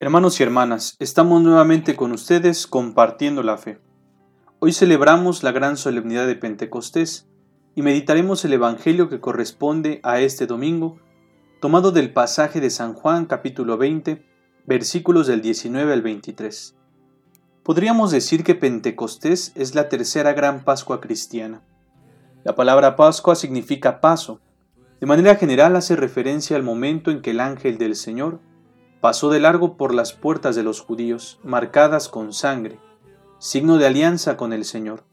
[0.00, 3.80] Hermanos y hermanas, estamos nuevamente con ustedes compartiendo la fe.
[4.60, 7.28] Hoy celebramos la gran solemnidad de Pentecostés
[7.74, 11.00] y meditaremos el Evangelio que corresponde a este domingo,
[11.60, 14.24] tomado del pasaje de San Juan capítulo 20,
[14.68, 16.76] versículos del 19 al 23.
[17.64, 21.64] Podríamos decir que Pentecostés es la tercera gran Pascua cristiana.
[22.44, 24.40] La palabra Pascua significa paso.
[25.00, 28.38] De manera general hace referencia al momento en que el ángel del Señor
[29.00, 32.78] pasó de largo por las puertas de los judíos, marcadas con sangre,
[33.38, 35.04] signo de alianza con el Señor,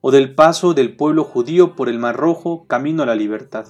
[0.00, 3.66] o del paso del pueblo judío por el Mar Rojo camino a la libertad.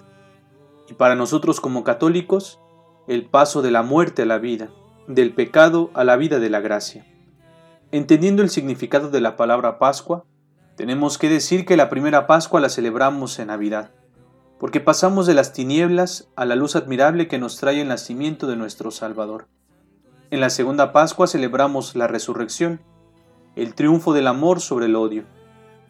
[0.88, 2.60] Y para nosotros como católicos,
[3.08, 4.70] el paso de la muerte a la vida,
[5.08, 7.06] del pecado a la vida de la gracia.
[7.92, 10.24] Entendiendo el significado de la palabra Pascua,
[10.76, 13.92] tenemos que decir que la primera Pascua la celebramos en Navidad
[14.58, 18.56] porque pasamos de las tinieblas a la luz admirable que nos trae el nacimiento de
[18.56, 19.48] nuestro Salvador.
[20.30, 22.80] En la segunda Pascua celebramos la resurrección,
[23.54, 25.24] el triunfo del amor sobre el odio,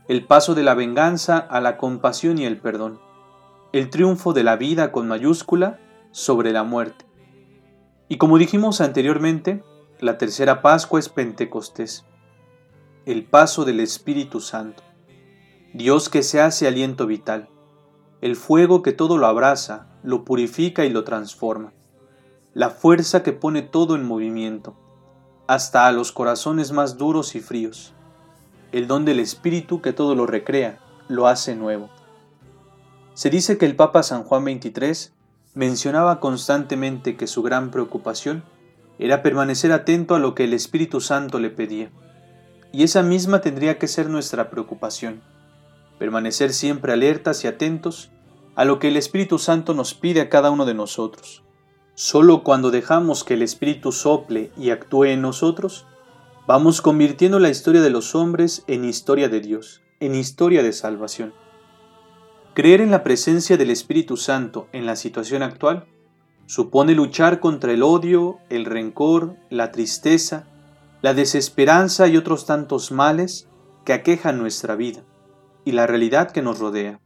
[0.08, 3.00] el paso de la venganza a la compasión y el perdón,
[3.73, 5.78] el triunfo de la vida con mayúscula
[6.11, 7.05] sobre la muerte.
[8.08, 9.62] Y como dijimos anteriormente,
[10.01, 12.05] la tercera Pascua es Pentecostés,
[13.05, 14.83] el paso del Espíritu Santo,
[15.73, 17.48] Dios que se hace aliento vital
[18.20, 21.72] el fuego que todo lo abraza, lo purifica y lo transforma,
[22.55, 24.75] la fuerza que pone todo en movimiento,
[25.47, 27.92] hasta a los corazones más duros y fríos,
[28.73, 31.91] el don del Espíritu que todo lo recrea, lo hace nuevo.
[33.14, 35.12] Se dice que el Papa San Juan XXIII
[35.55, 38.45] mencionaba constantemente que su gran preocupación
[38.98, 41.91] era permanecer atento a lo que el Espíritu Santo le pedía,
[42.73, 45.23] y esa misma tendría que ser nuestra preocupación
[45.98, 48.11] permanecer siempre alertas y atentos
[48.55, 51.42] a lo que el Espíritu Santo nos pide a cada uno de nosotros.
[51.94, 55.86] Solo cuando dejamos que el Espíritu sople y actúe en nosotros,
[56.47, 61.34] vamos convirtiendo la historia de los hombres en historia de Dios, en historia de salvación.
[62.55, 65.86] Creer en la presencia del Espíritu Santo en la situación actual
[66.46, 70.46] supone luchar contra el odio, el rencor, la tristeza,
[71.02, 73.48] la desesperanza y otros tantos males
[73.85, 75.02] que aquejan nuestra vida
[75.67, 77.01] y la realidad que nos rodea.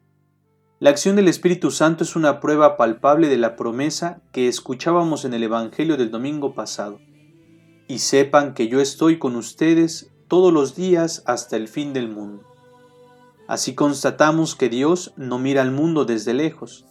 [0.81, 5.33] La acción del Espíritu Santo es una prueba palpable de la promesa que escuchábamos en
[5.33, 7.01] el Evangelio del domingo pasado.
[7.89, 12.45] Y sepan que yo estoy con ustedes todos los días hasta el fin del mundo.
[13.49, 16.85] Así constatamos que Dios no mira al mundo desde lejos,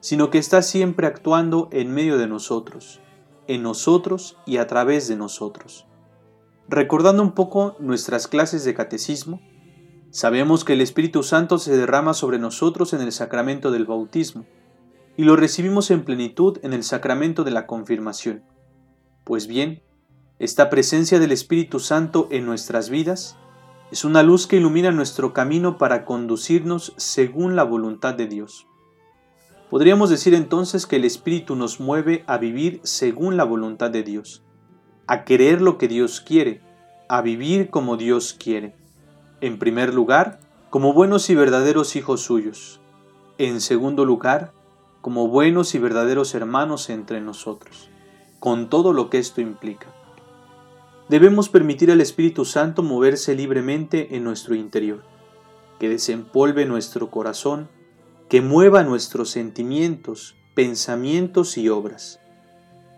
[0.00, 3.00] sino que está siempre actuando en medio de nosotros,
[3.46, 5.86] en nosotros y a través de nosotros.
[6.68, 9.40] Recordando un poco nuestras clases de catecismo,
[10.10, 14.46] Sabemos que el Espíritu Santo se derrama sobre nosotros en el sacramento del bautismo
[15.16, 18.42] y lo recibimos en plenitud en el sacramento de la confirmación.
[19.24, 19.82] Pues bien,
[20.38, 23.36] esta presencia del Espíritu Santo en nuestras vidas
[23.90, 28.66] es una luz que ilumina nuestro camino para conducirnos según la voluntad de Dios.
[29.70, 34.44] Podríamos decir entonces que el Espíritu nos mueve a vivir según la voluntad de Dios,
[35.06, 36.60] a querer lo que Dios quiere,
[37.08, 38.76] a vivir como Dios quiere.
[39.46, 40.40] En primer lugar,
[40.70, 42.80] como buenos y verdaderos hijos suyos.
[43.38, 44.50] En segundo lugar,
[45.02, 47.88] como buenos y verdaderos hermanos entre nosotros,
[48.40, 49.86] con todo lo que esto implica.
[51.08, 55.04] Debemos permitir al Espíritu Santo moverse libremente en nuestro interior,
[55.78, 57.68] que desempolve nuestro corazón,
[58.28, 62.18] que mueva nuestros sentimientos, pensamientos y obras.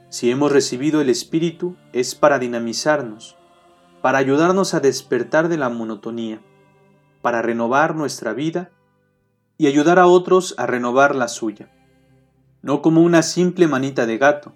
[0.08, 3.37] Si hemos recibido el Espíritu es para dinamizarnos,
[4.02, 6.40] para ayudarnos a despertar de la monotonía,
[7.22, 8.70] para renovar nuestra vida
[9.56, 11.70] y ayudar a otros a renovar la suya,
[12.62, 14.54] no como una simple manita de gato,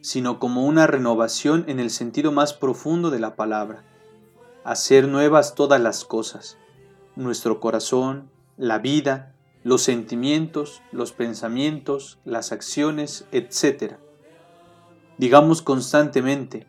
[0.00, 3.84] sino como una renovación en el sentido más profundo de la palabra,
[4.64, 6.58] hacer nuevas todas las cosas,
[7.16, 13.94] nuestro corazón, la vida, los sentimientos, los pensamientos, las acciones, etc.
[15.18, 16.66] Digamos constantemente,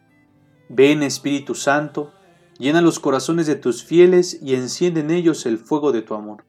[0.74, 2.14] Ven Espíritu Santo,
[2.58, 6.46] llena los corazones de tus fieles y enciende en ellos el fuego de tu amor.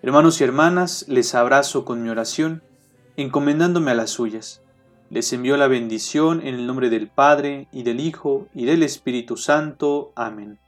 [0.00, 2.62] Hermanos y hermanas, les abrazo con mi oración,
[3.18, 4.62] encomendándome a las suyas.
[5.10, 9.36] Les envío la bendición en el nombre del Padre, y del Hijo, y del Espíritu
[9.36, 10.12] Santo.
[10.16, 10.58] Amén.